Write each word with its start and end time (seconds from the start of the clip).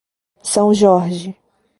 São 0.41 0.73
Jorge 0.73 1.37